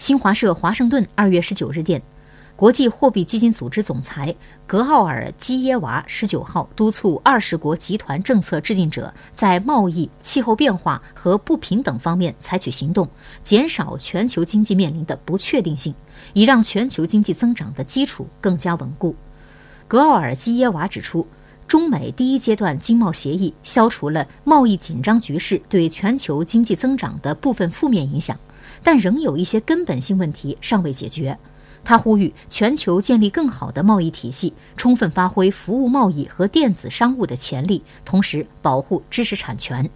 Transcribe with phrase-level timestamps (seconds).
[0.00, 2.00] 新华社华盛顿二月十九日电。
[2.56, 4.34] 国际货币基金组织总裁
[4.66, 13.06] 格奥尔基耶娃十九号督促二十国集团政策制定者在贸易、气候变化和不平等方面采取行动，
[13.42, 15.94] 减少全球经济面临的不确定性，
[16.32, 19.14] 以让全球经济增长的基础更加稳固。
[19.86, 21.26] 格奥尔基耶娃指出，
[21.66, 28.34] 中美第一阶段经贸协议消除了贸易紧张局势对全球经济增长的部分负面影响，
[28.82, 31.36] 但仍有一些根本性问题尚未解决。
[31.82, 39.88] 他呼吁全球建立更好的贸易体系，充分发挥服务贸易和电子商务的潜力，同时保护知识产权。